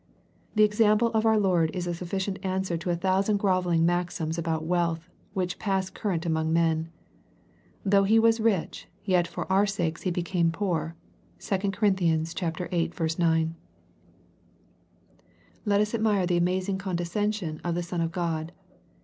The 0.55 0.63
example 0.63 1.09
of 1.09 1.27
our 1.27 1.37
Lord 1.37 1.69
is 1.75 1.85
a 1.85 1.93
sufficient 1.93 2.39
answer 2.41 2.75
to 2.75 2.89
a 2.89 2.95
thousand 2.95 3.37
grovelling 3.37 3.85
maxims 3.85 4.35
about 4.39 4.63
wealth, 4.65 5.07
which 5.35 5.59
pass 5.59 5.91
current 5.91 6.25
among 6.25 6.51
men. 6.51 6.85
'^ 6.91 6.91
Though 7.85 8.05
He 8.05 8.17
was 8.17 8.39
rich, 8.39 8.87
yet 9.05 9.27
for 9.27 9.45
our 9.53 9.67
sakes 9.67 10.01
He 10.01 10.09
became 10.09 10.51
poor.'' 10.51 10.95
(2 11.37 11.69
Cor. 11.69 11.89
viii. 11.91 12.91
9.) 13.19 13.55
Let 15.65 15.81
us 15.81 15.93
admire 15.93 16.25
the 16.25 16.37
amazing 16.37 16.79
condescension 16.79 17.61
of 17.63 17.75
the 17.75 17.83
Son 17.83 18.01
of 18.01 18.11
God. 18.11 18.53